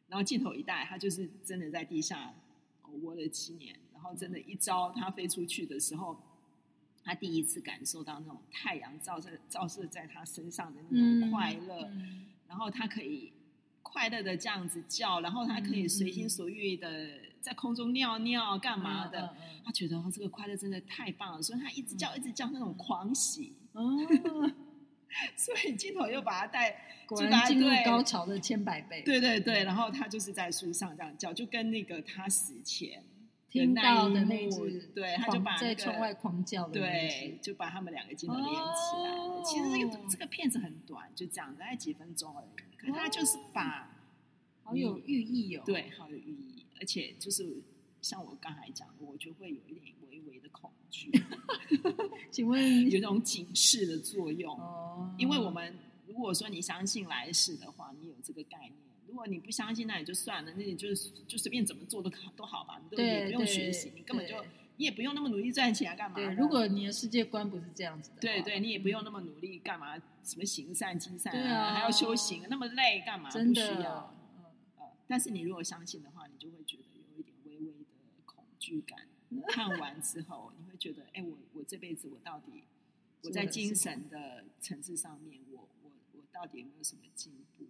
[0.09, 2.31] 然后镜头一带，他就是真的在地下
[2.83, 6.21] 哦窝了七年，然后真的，一朝他飞出去的时候，
[7.03, 13.33] 他第一次感受到那种太阳照射照射在他身上的那种快乐，嗯然后他可以
[13.81, 24.51] 快乐的这样子叫，然后他可以随心所欲的在空中尿尿干嘛的，嗯嗯他觉得哦这个快乐真的太棒了，所以他一直叫一直叫那种狂喜，嗯哦，
[25.35, 26.89] 所以镜头又把他带。
[27.05, 29.01] 果就把他然进入对高潮的千百倍。
[29.01, 33.03] 对对对，然后他就是在树上这样叫，就跟那个他死前
[33.53, 39.21] 听到的那一幕，对，他就把、那个、在窗外狂叫的，对，就把他们两个镜头连起来了。
[39.21, 42.47] 哦、其实这个这个片子很短，就这样，大概几分钟而已。
[42.75, 43.95] 可是他就是把，
[44.63, 47.61] 好有寓意哦，对，好有寓意，而且就是
[48.01, 51.11] 像我刚才讲的，我就会有一点微微的恐惧。
[52.31, 54.57] 请问有种警示的作用？
[54.57, 58.73] 哦，因为我们如果说你相信来世的话，你有这个概念。
[59.13, 60.87] 如果你不相信，那也就算了，那你就
[61.27, 64.43] 就随便怎么做都都好吧，你都也不用学习，你根本就
[64.77, 66.15] 你也不用那么努力赚钱干嘛？
[66.15, 69.95] 对，如果你的世界观不是这样子的，对对，你也不用那么努力干嘛？
[70.23, 73.29] 什么行善积善啊，还要修行，那么累干嘛？
[73.29, 74.15] 真的不需要。
[74.79, 77.85] 呃，但是你如果相信的话，你就会觉得有一点微微的
[78.25, 78.97] 恐惧感。
[79.49, 82.63] 看完之后，你会觉得，哎，我我这辈子我到底
[83.21, 87.65] 我在精神的层次上面，我我我到底有没有什么进步？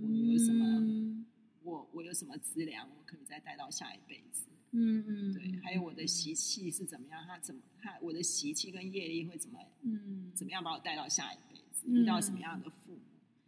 [0.00, 0.64] 我有什么？
[0.80, 1.26] 嗯、
[1.62, 2.88] 我我有什么资粮？
[2.88, 4.46] 我可以再带到下一辈子。
[4.70, 5.60] 嗯嗯，对。
[5.60, 7.24] 还有我的习气是怎么样？
[7.26, 7.60] 他怎么？
[7.80, 9.58] 他我的习气跟业力会怎么？
[9.82, 11.86] 嗯，怎么样把我带到下一辈子？
[11.86, 13.00] 嗯、遇到什么样的父母？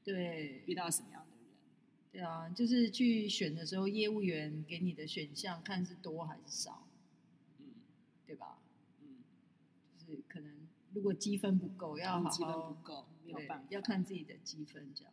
[0.02, 1.46] 对，遇到什么样的人？
[2.12, 6.88] 对啊，就是去选的时候，业务员给你的选项，看是多还是少？
[7.58, 7.66] 嗯，
[8.26, 8.58] 对吧？
[9.02, 9.18] 嗯，
[9.98, 10.52] 就是可能
[10.94, 15.12] 如果积分不够，要好好积分不够，没有办法，要看自己的积分这样。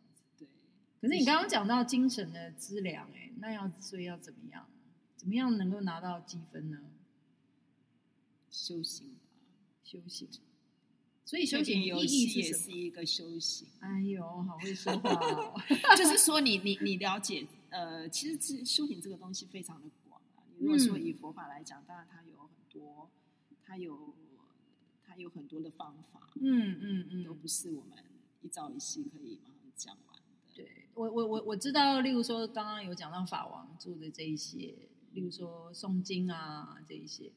[1.00, 4.66] 可是你刚刚讲到精神的资粮，哎，那要所以要怎么样？
[5.16, 6.78] 怎么样能够拿到积分呢？
[8.50, 9.16] 修行，
[9.84, 10.28] 修行。
[11.24, 13.68] 所以修行意义是也是一个修行。
[13.80, 15.54] 哎呦，好会说话哦！
[15.94, 20.42] 就是说你，你你你了解，呃，其实是修行这个东西非常的广啊。
[20.56, 23.10] 你如果说以佛法来讲，当然它有很多，
[23.62, 24.14] 它有
[25.06, 26.30] 它有很多的方法。
[26.40, 27.98] 嗯嗯嗯，都不是我们
[28.40, 29.96] 一朝一夕可以马上讲。
[30.98, 34.74] 我我我我知道，例如说刚刚有讲到法王做的这一些，
[35.12, 37.30] 例如说诵经啊这一些。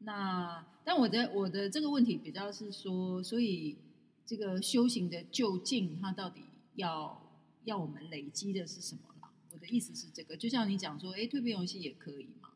[0.00, 3.78] 那但我的我的这个问题比较是说，所以
[4.26, 6.42] 这个修行的究竟，它到底
[6.74, 7.18] 要
[7.64, 9.30] 要我们累积的是什么啦？
[9.52, 12.50] 我的意思是这个，就像你讲说，哎，蜕变游戏也可以嘛？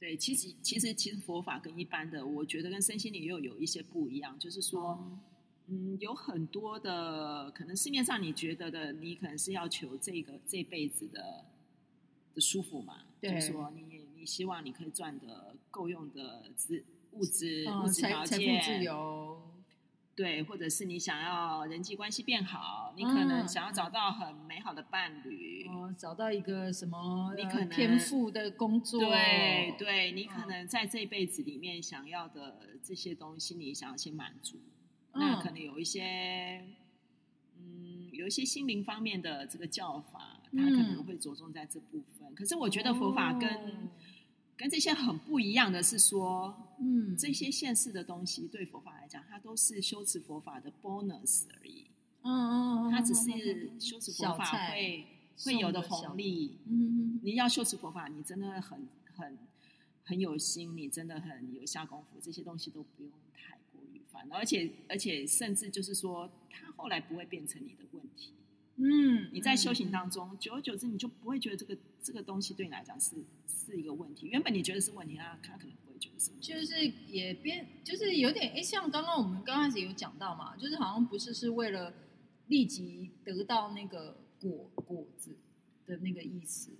[0.00, 4.98] 对，其实其实其实佛法跟一般的，我觉得跟身心灵又有一些不一样，就是说。
[5.02, 5.20] 嗯
[5.70, 11.44] 嗯，有很多的可能，市面上你觉得的，你可能是要求这个这辈子的
[12.34, 13.02] 的舒服嘛？
[13.20, 19.42] 对，就是说你你希望你可以赚的够用的资物质、哦、物质条件，自由，
[20.16, 34.58] 对，或者是你想要人际关系变好，你可能想要找到很美好的伴侣，哦，找到一个什么你可能天赋的工作，对对，你可能在这辈子里面想要的这些东西，你想要先满足。
[35.18, 36.64] 那可能有一些，
[37.58, 42.28] 嗯，有一些心灵方面的这个教法，它可能会着重在这部分。
[42.28, 43.88] 嗯、可是我觉得佛法跟、哦、
[44.56, 51.86] 跟这些很不一样的是说，嗯，这些现世的东西对佛法来讲，它都是修持佛法的 bonus 而已。
[52.22, 55.06] 嗯嗯，它只是修持佛法会
[55.44, 56.58] 会有的红利。
[56.66, 59.38] 嗯嗯，你要修持佛法，你真的很很
[60.04, 63.12] 很有心，你真的很有下功夫，这些东西都不用
[64.12, 64.26] 太。
[64.30, 68.32] 而且而且，甚至就是说，它后来不会变成你的问题。
[68.76, 73.16] 嗯，你在修行当中，久而久之，你就不会觉得这个这个东西对你来讲是
[73.46, 74.26] 是一个问题。
[74.28, 76.52] 原本你觉得是问题，那他可能不会觉得是问题。
[76.52, 81.92] 就是也变，就是有点哎，像刚刚我们刚开始有讲到嘛，就是好像不是是为了
[82.46, 85.36] 立即得到那个果果子
[85.86, 86.70] 的那个意思，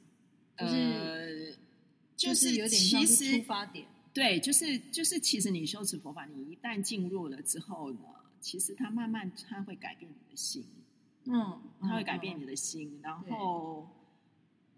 [0.56, 1.58] 就是、呃、
[2.16, 3.86] 就是有点像是出发点。
[4.18, 8.00] 对，就是就是，其实你修持佛法，你一旦进入了之后呢，
[8.40, 10.64] 其实它慢慢它会改变你的心，
[11.26, 13.88] 嗯，它会改变你的心，嗯、然后，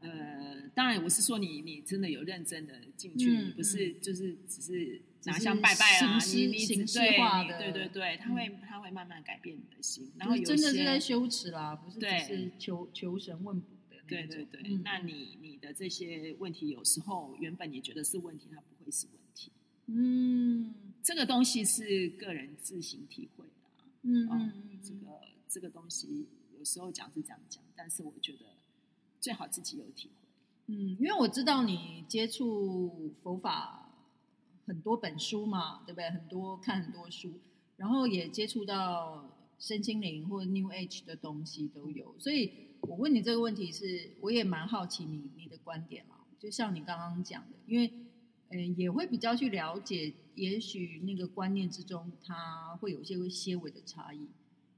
[0.01, 19.20] 呃，当然我是说你你真的有认真的进去，不是就是只是拿香拜拜啊，你你形式化的，对对对，它会它会慢慢改变你的心，然后有真的是在修持啦，不是只是求求神问卜的，对对对，嗯、那你你的这些问题，有时候原本你觉得是问题，它不会是问题。
[19.93, 20.73] 嗯，
[21.03, 23.51] 这个东西是个人自行体会的。
[24.03, 28.47] 嗯嗯，这个这个东西有时候讲是这样讲，但是我觉得
[29.21, 30.29] 最好自己有体会。
[30.73, 33.91] 嗯，因为我知道你接触佛法
[34.67, 36.09] 很多本书嘛，对不对？
[36.11, 37.41] 很多看很多书，
[37.77, 46.25] 然后也接触到身心灵或 New Age 的东西都有，所以我问你这个问题是，我也蛮好奇你你的观点啊。
[46.39, 47.93] 就像你刚刚讲的，因为。
[48.51, 54.19] 嗯，也会比较去了解，也许那个观念之中，它会有一些些微的差异。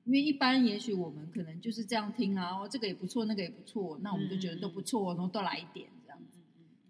[0.05, 6.39] 因为一般，也许我们可能就是这样听啊，哦，这个也不错，那个也不错，那我们就觉得都不错，然后都来一点这样子。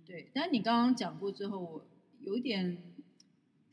[0.07, 0.29] 对。
[0.33, 1.85] 但是你刚刚讲过之后，我
[2.21, 2.79] 有一点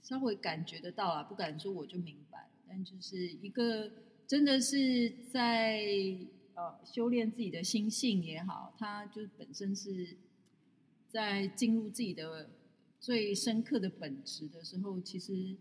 [0.01, 3.89] 稍微感觉得到啊，不敢说我就明白了，但就是一个
[4.27, 5.81] 真的是在
[6.55, 10.17] 呃修炼自己的心性也好，他就本身是
[11.07, 12.49] 在进入自己的
[12.99, 15.55] 最深刻的本质的时候，其实。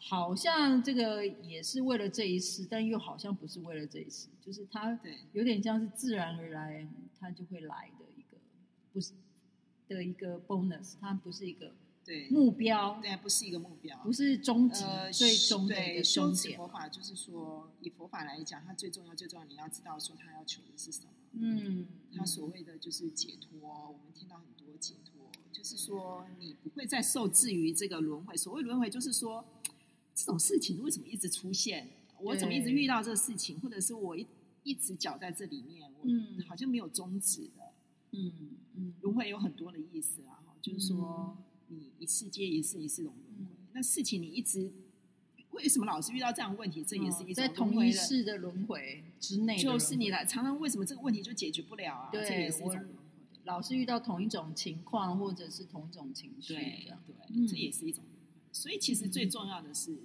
[0.00, 4.96] 好像这个也是为了这一世，但又好像不是为了这一世，就是它
[5.32, 8.38] 有点像是自然而然，它就会来的一个，
[8.92, 9.10] 不是
[9.88, 11.72] 的一个 bonus，它不是一个
[12.04, 25.17] 对目标，对，不是一个目标，不是终极、呃、最终的一个修持佛法，就是说以佛法来讲，它最重要最重要，你要知道说它要求的是什么，嗯，它所谓的就是解脱，我们听到很多解脱，
[25.58, 29.44] 就是说你不会再受制于这个轮回，所谓轮回就是说。
[30.20, 31.88] 这种事情为什么一直出现？
[32.18, 33.60] 我怎么一直遇到这个事情？
[33.60, 34.26] 或者是我一
[34.64, 37.72] 一直搅在这里面，我好像没有终止的。
[38.10, 38.32] 嗯
[38.74, 41.36] 嗯，轮回有很多的意思啊，就是说
[41.68, 43.22] 你一世接一世，一世轮回。
[43.72, 44.72] 那事情你一直
[45.52, 46.82] 为什么老是遇到这样的问题？
[46.82, 52.10] 这也是一种在同一世的轮回之内，就是你来常常为什么这个问题就解决不了啊？
[52.10, 52.84] 对，这也是一种。
[53.48, 58.04] 老是遇到同一种情况，或者是同一种情绪，对对，这也是一种。
[58.52, 59.96] 所以其实最重要的是，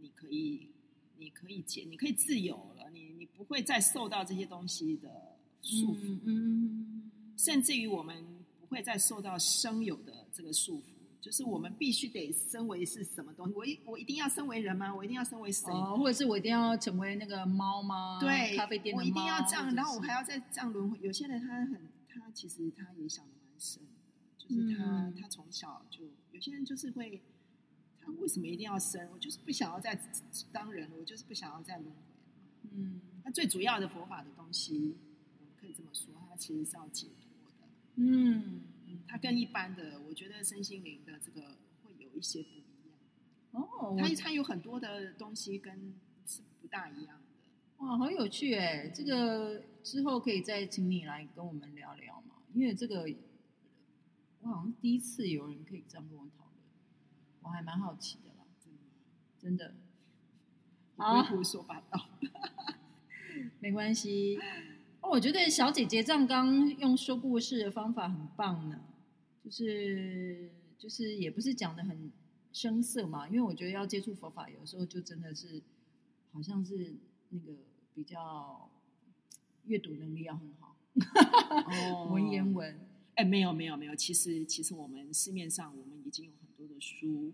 [0.00, 0.70] 你可以，
[1.18, 8.24] 你可以解，你可以自由了，你你不会再受到这些东西的束缚，嗯，嗯，甚至于我们
[8.58, 10.84] 不会再受到生有的这个束缚，
[11.20, 14.94] 就是我们必须得身为是什么东西，我一我一定要身为人吗？
[14.94, 15.70] 我一定要身为谁？
[15.70, 18.18] 哦，或者是我一定要成为那个猫吗？
[18.20, 20.98] 对，咖啡店的猫，我一定要这样，然后我还要再这样轮回。
[21.00, 21.80] 有些人他很，
[22.14, 23.88] 他其实他也想的蛮深的，
[24.38, 27.20] 就是他、嗯、他从小就，有些人就是会。
[28.06, 29.08] 他为什么一定要生？
[29.12, 29.98] 我就是不想要再
[30.52, 31.96] 当人了，我就是不想要再轮回。
[32.70, 34.94] 嗯，那最主要的佛法的东西，
[35.38, 37.66] 我们可以这么说，它其实是要解脱的。
[37.94, 38.60] 嗯，
[39.08, 42.98] 它跟一般的，我觉得身心灵的这个会有一些不一样。
[43.52, 45.94] 哦，它它有很多的东西跟
[46.26, 47.23] 是不大一样的。
[47.84, 48.88] 哇，好有趣哎！
[48.88, 52.36] 这个之后可以再请你来跟我们聊聊嘛？
[52.54, 53.06] 因为这个
[54.40, 56.54] 我好像第一次有人可以这样跟我讨论。
[57.42, 58.46] 我还蛮好奇的啦，
[59.38, 59.74] 真的，
[60.96, 62.08] 好，胡说八道，
[63.60, 64.38] 没关系。
[65.02, 68.80] 哦，我觉得小姐姐这样刚用说故事的方法很棒呢，
[69.44, 72.10] 就是就是也不是讲的很
[72.50, 75.60] 生涩嘛，因为我觉得要接触佛法，有时候就真的是
[76.32, 76.94] 好像是
[77.28, 77.52] 那个
[77.94, 78.70] 比较
[79.66, 80.76] 阅读能力要很好，
[81.66, 82.78] 哦， 文言文。
[83.14, 86.54] 哎，没有没有没有，其实其实我们市面上我们已经有很多。
[86.66, 87.32] 的书，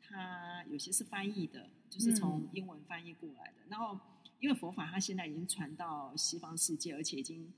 [0.00, 3.62] 它有些是翻译的，就是从英文翻译过来的。
[3.64, 3.98] 嗯、然后，
[4.40, 7.50] 因为佛法它现在已经传到西方世界，而且已经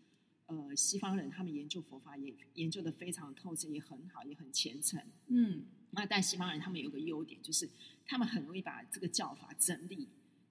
[0.47, 5.03] 呃，西方人他们研究佛法也研究的非常透彻，也很好，也很虔诚。
[5.29, 7.69] 嗯，那但西方人他们有个优点，就是
[8.07, 10.07] 他们很容易把这个教法整理，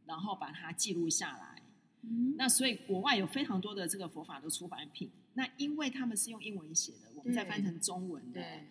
[0.05, 1.61] 然后把它记录下来。
[2.03, 8.41] 嗯，那所以国外有非常多的这个佛法的出版品，那因为他们是用英文写的，我们再翻成中文的。
[8.41, 8.67] 对。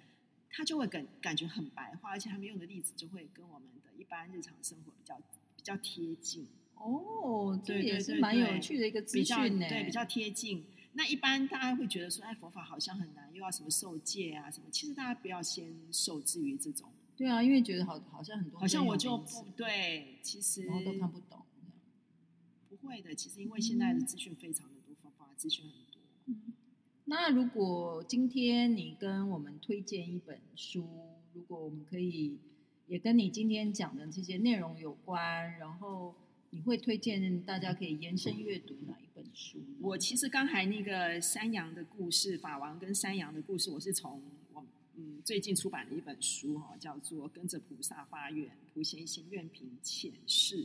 [0.55, 5.17] 他就会感感觉很白话，而且他们用的例子就会跟我们的一般日常生活比较
[5.57, 6.47] 比较贴近。
[6.75, 9.67] 哦，这也是蛮有趣的一个资讯呢。
[9.67, 10.63] 对，比较贴近。
[10.93, 14.67] 那一般大家会觉得说，哎，佛法好像很难，又要什么受戒啊什么。
[14.71, 16.93] 其实大家不要先受制于这种。
[17.17, 21.42] 对啊，因为觉得好好像很多，好像我就不对，其实然后都看不懂。
[22.93, 26.03] 不会的，其实因为现在的资讯非常的多，方法资讯很多。
[26.27, 26.53] 嗯
[27.07, 30.87] 那如果今天你跟我们推荐一本书，
[31.33, 32.39] 如果我们可以
[32.87, 36.15] 也跟你今天讲的这些内容有关，然后
[36.51, 39.59] 你会推荐大家可以延伸阅读哪一本书？
[39.81, 44.63] 我其实刚才那个山羊的故事，法王跟山羊的故事，我是从我
[44.97, 50.65] 嗯最近出版的一本书哈，叫做《跟着菩萨发愿，普贤行愿品浅释》。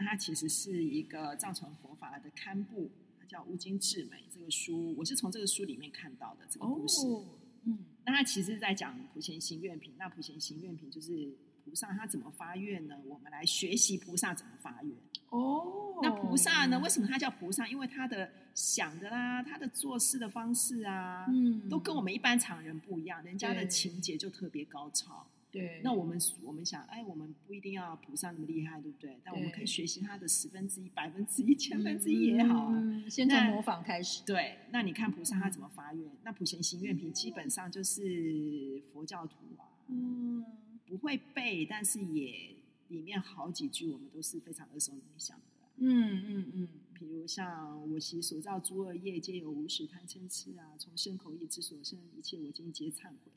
[0.00, 2.90] 那它其实是一个藏传佛法的堪布。
[3.28, 7.04] 叫《乌金智美》这个书，我是从这个书里面看到的这个故事。
[7.08, 7.24] 哦、
[7.64, 9.92] 嗯，那他其实是在讲普贤行愿品。
[9.98, 12.94] 那普贤行愿品就是菩萨他怎么发愿呢？
[13.04, 14.92] 我们来学习菩萨怎么发愿。
[15.30, 16.78] 哦，那菩萨呢？
[16.78, 17.66] 为什么他叫菩萨？
[17.66, 23.20] 因为他的想的啦，他的做事的方式啊，嗯，都跟我们一般常人不一样。
[23.24, 25.26] 人家的情节就特别高超。
[25.56, 29.18] 对，那我们我们想，哎，我们不一定要菩萨那么厉害，对不对？
[29.24, 32.74] 但我们可以学习他的十分之一、百分之一、千分之一也好啊。
[32.76, 34.22] 嗯、先从模仿开始。
[34.26, 36.10] 对，那你看菩萨他怎么发愿？
[36.24, 40.44] 那普贤行愿品基本上就是佛教徒啊，嗯，
[40.86, 42.54] 不会背，但是也
[42.88, 45.42] 里面好几句我们都是非常耳熟能详的。
[45.78, 53.32] 嗯嗯嗯，比如像我昔所造诸恶业，皆有无始贪嗔痴啊，从身口意之所生一切，我今皆忏悔。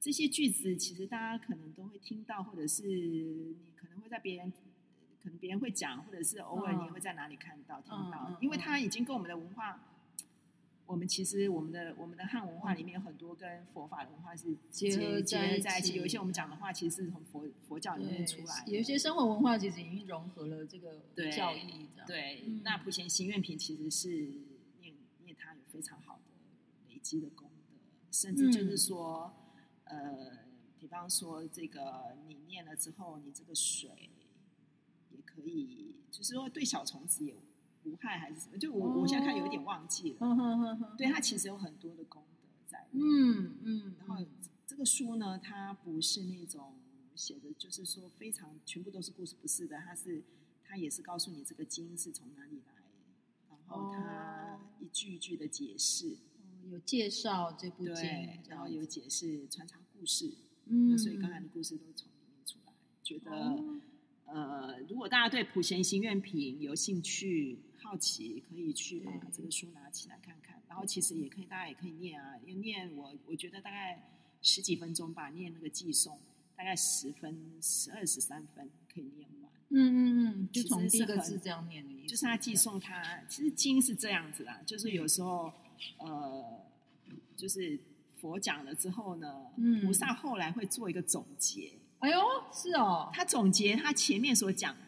[0.00, 4.50] 这些句子其实大家可能都会听到，或者是你可能会在别人，
[5.22, 9.86] 可能别人会讲，或者是偶尔你也会在哪里看到、听到，因为它已经跟我们的文化。
[10.86, 21.86] 我们其实我们的我们的汉文化里面有很多跟佛法文化是结合在一起，一起有一些我们讲的话其实是从佛佛教里面出来的，有一些生活文化其实已经融合了这个教义。
[21.94, 24.08] 对，对嗯、那普贤行愿品其实是
[24.80, 24.92] 念
[25.22, 26.22] 念它有非常好的
[26.92, 27.76] 累积的功德，
[28.10, 29.49] 甚至就是说，嗯、
[29.90, 30.38] 呃，
[30.78, 34.10] 比方说这个你念了之后，你这个水
[35.10, 37.34] 也可以，就是说对小虫子也。
[37.84, 38.58] 无害还是什么？
[38.58, 40.94] 就我、哦、我现在看有一点忘记了。
[40.98, 42.86] 对，它其实有很多的功德在。
[42.92, 43.94] 嗯嗯。
[43.98, 44.22] 然后
[44.66, 46.74] 这个书呢，它不是那种
[47.14, 49.78] 写的，就是说非常全部都是故事，不是的。
[49.78, 50.22] 它是
[50.62, 52.74] 它也是告诉你这个经是从哪里来，
[53.48, 56.29] 然后它一句一句的解释，哦、
[56.68, 60.34] 有介绍这部经，对，然后有解释穿插故事。
[60.66, 60.98] 嗯。
[60.98, 63.80] 所以刚才的故事都从里面出来，觉得、哦、
[64.26, 67.58] 呃，如果大家对普贤行愿品有兴趣。
[67.82, 76.20] 好奇可以去把这个书拿起来看看，然后其实也可以，大家也可以念啊，因为念我我觉得大概十几分钟吧，念那个寄送，
[76.54, 79.50] 大概十分十二十三分可以念完。
[79.70, 85.50] 嗯嗯嗯，就从第一个字这样念的意思，就是他寄送他，其实经是这样子啦，就是有时候
[85.98, 86.29] 呃，
[87.40, 87.80] 就是
[88.16, 89.46] 佛讲了之后呢，
[89.82, 91.72] 菩萨后来会做一个总结。
[92.00, 92.18] 哎呦，
[92.52, 94.80] 是哦，他总结他前面所讲的。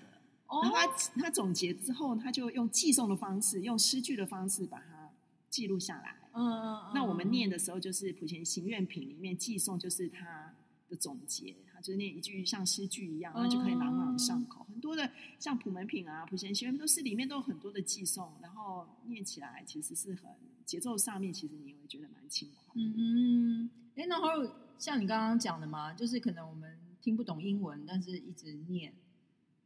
[0.63, 0.87] 然后他
[1.23, 5.11] 他总结之后，他就用寄诵的方式，用诗句的方式把它
[5.49, 6.17] 记录下来。
[6.35, 6.93] 嗯嗯。
[6.95, 10.55] 那我们念的时候，就是普贤行愿品里面寄诵，就是他
[10.91, 14.67] 的总结，他就是念一句像诗句一样，那就可以朗朗上口。
[14.69, 20.31] 很多的像普门品啊、普贤行愿都是里面都有很多的寄诵，然后念起来其实是很
[20.65, 22.73] 节奏上面，其实你也会觉得蛮轻快。
[22.75, 23.71] 嗯嗯。
[23.95, 24.29] 哎，然后
[24.79, 28.93] 像你刚刚讲的嘛，就是可能我们听不懂英文，但是一直念。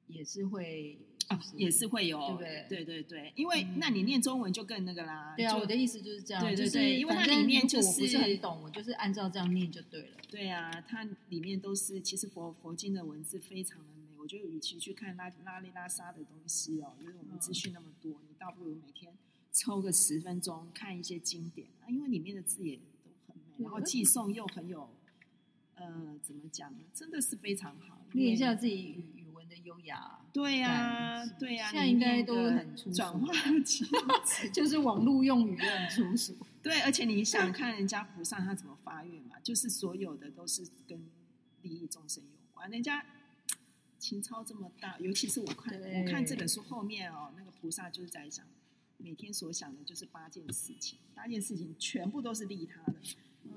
[0.09, 2.67] 也是会啊，也是会有，对不对？
[2.69, 5.35] 对对对，因为那你念中文就更那个啦。
[5.37, 10.17] 对啊，我的意思就是这样，对对对，因为它里面就是我不是很懂，我就是按照这样念就对了。
[10.31, 19.13] 对啊，它里面都是其实佛佛经的文字非常的美，我觉得与其去看拉拉里拉沙的东西哦，因为我们资讯那么多，你倒不如每天
[19.57, 22.83] 抽个十分钟看一些经典啊，因为里面的字也都
[23.27, 24.89] 很美，然后寄送又很有，
[25.77, 26.79] 呃，怎么讲呢？
[26.93, 29.49] 真的是非常好，练一下自己语语文。
[29.49, 33.33] 的优雅，对呀，对呀，现在应该都很粗俗，转化
[34.53, 36.37] 就是网络用语也很出俗。
[36.61, 39.39] 对，而且你想看人家菩萨他怎么发愿嘛？
[39.45, 41.01] 就是所有的都是跟
[41.63, 42.69] 利益众生有关。
[42.69, 43.07] 人家
[44.01, 48.45] 情操这么大，尤其是我看我看这本书后面哦，那个菩萨就是在讲，
[49.07, 52.99] 每天所想的就是八件事情，八件事情全部都是利他的，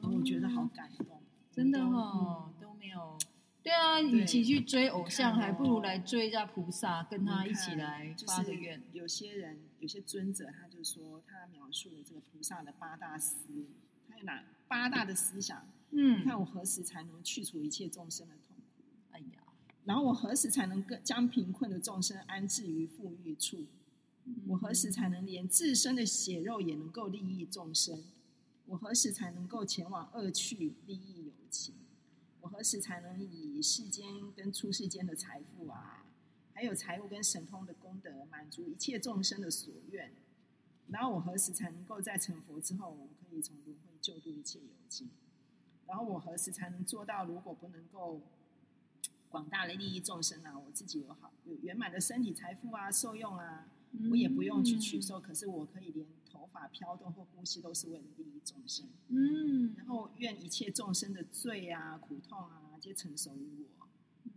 [0.04, 3.18] 我觉得好感动，真的哦，都没有。
[3.64, 8.80] 对啊，与其去追偶像，还不如来追一下菩萨，跟他一起来发个愿。
[8.93, 13.47] 有些人，有些尊者，他就说，他描述了这个菩萨的八大思，
[14.08, 15.68] 他有哪八大的思想？
[15.89, 18.84] 嗯，你看我何时才能去除一切众生的痛苦？
[19.14, 19.41] 哎呀，
[19.86, 23.66] 然后我何时才能更将贫困的众生安置于富裕处？
[24.48, 28.04] 我何时才能连自身的血肉也能够利益众生？
[28.66, 31.74] 我何时才能够前往恶趣利益有情？
[32.42, 36.06] 我何时才能以世间跟出世间的财富啊，
[36.54, 40.12] 还有财物跟神通的功德，满足一切众生的所愿？
[40.88, 45.10] 然后我何时才能够在成佛之后，我可以从轮回救度一切有情？
[45.86, 48.22] 然后我何时才能做到，如果不能够
[49.30, 53.68] 广大的利益众生啊，我自己有好有圆满的身体财富啊，受用啊，
[54.10, 56.06] 我也不用去取受，可是我可以连。
[56.32, 63.88] 头发飘动或呼吸都是为了利益众生，嗯，然后愿一切众生的罪啊、苦痛啊，皆承受于我，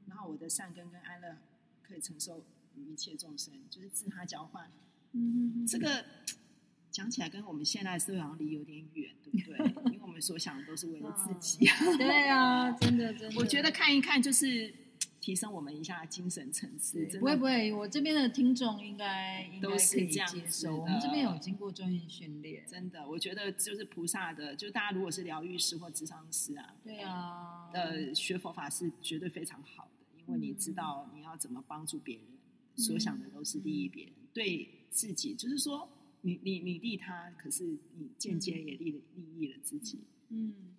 [0.09, 1.37] 然后我的善根跟安乐
[1.83, 2.43] 可以承受
[2.75, 4.69] 于一切众生，就是自他交换。
[5.13, 6.05] 嗯，这个
[6.91, 9.93] 讲起来跟我们现在社会好像离有点远，对不对？
[9.93, 11.69] 因为我们所想的都是为了自己。
[11.87, 13.39] 哦、对啊，真的真的。
[13.39, 14.75] 我觉得看一看就是。
[15.23, 20.77] 提升我们一下精神层次，不会不会，我这边的听众应该应该可以接受。
[20.77, 32.27] 我们这边有经过专业训练，真的，我觉得就是菩萨的，就大家如果是疗愈师或智商师啊，对啊，呃，学佛法是绝对非常好的，因为你知道你要怎么帮助别人，
[32.75, 35.89] 所想的都是利益别人，对自己就是说，
[36.23, 40.01] 你你你利他，可是你间接也利利益了自己，
[40.31, 40.72] 嗯。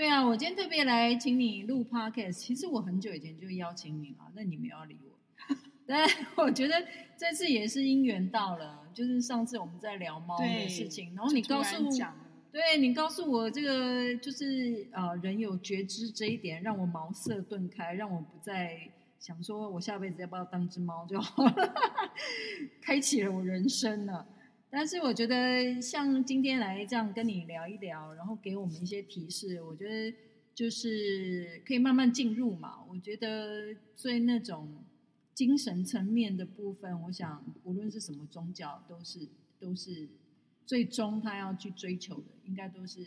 [0.00, 2.32] 对啊，我今天特别来请你录 podcast。
[2.32, 5.54] 其实我很久以前就邀请你了，但你没有理我。
[5.86, 6.74] 但我觉得
[7.18, 11.90] 这次也是因缘到了，就是上次我们在聊猫的事情，然后你告诉我，
[12.50, 18.80] 对，你告诉我这个就是呃，人有觉知这一点，让我茅塞顿开，让我不再
[19.18, 21.74] 想说我下辈子要不要当只猫就好了，
[22.80, 24.26] 开启了我人生了。
[24.72, 30.16] 但是我觉得像今天来这样跟你聊一聊，然后给我们一些提示，我觉得
[30.54, 32.84] 就是可以慢慢进入嘛。
[32.88, 34.84] 我觉得最那种
[35.34, 40.08] 精神层面的部分，我想无论是什么宗教，都是都是
[40.64, 43.06] 最终他要去追求的，应该都是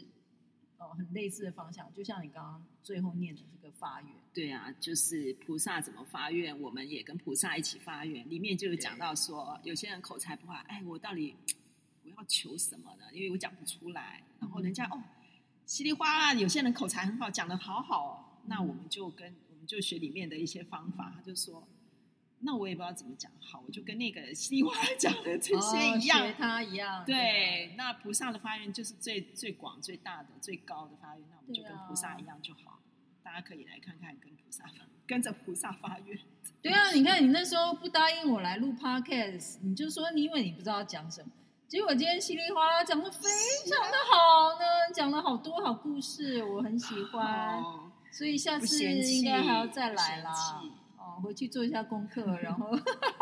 [0.89, 1.91] 呃很类似的方向。
[1.93, 8.29] 就像你刚刚最后念的这个发愿，对啊，就是菩萨怎么发愿，我们也跟菩萨一起发愿。
[8.29, 11.35] 里面就有讲到说，有些人口才不好，哎，我到底。
[12.05, 13.05] 我要求什么呢？
[13.13, 15.01] 因为我讲不出来，然后人家哦，
[15.65, 21.65] 稀里哗啦，有些人口才很好，讲的好好哦，那我们就跟我们就学里面的一些方法，他就说，
[22.45, 27.03] 那我也不知道怎么讲好，我就跟那个稀里哗啦 讲的这些一样，哦、学他一样。
[27.05, 32.71] 对，对那菩萨的发愿就是最最广、最大的、最高的发愿，那我们就跟菩萨一样就好。
[32.71, 32.79] 啊、
[33.23, 34.65] 大家可以来看看，跟菩萨
[35.07, 36.19] 跟着菩萨发愿。
[36.61, 41.29] 对啊，你看你那时候不答应我来录 Podcast，你就说你以为你不知道讲什么。
[41.67, 43.29] 结果今天稀里哗啦讲的非
[43.67, 50.33] 常的好呢，讲了好多好故事，我很喜欢，哦、所以下次应该还要再来啦。
[51.23, 52.77] 哦，回去做一下功课，然后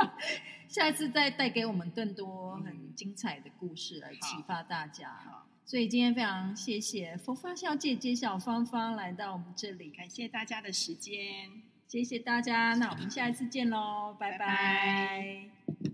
[0.68, 5.46] 下一次再带给我们更多很精彩的故事来启发大家。
[5.66, 11.50] 所以今天非常谢谢佛发小姐姐小芳芳来到我们这里，感谢大家的时间，
[11.88, 14.40] 谢谢大家，那我们下一次见喽，拜拜。
[14.40, 15.91] 拜拜。